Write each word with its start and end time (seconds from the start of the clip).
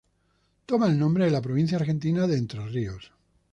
Toma 0.65 0.87
el 0.87 0.97
nombre 0.97 1.25
de 1.25 1.29
la 1.29 1.43
provincia 1.43 1.77
argentina 1.77 2.25
de 2.25 2.37
Entre 2.37 2.65
Ríos. 2.67 3.11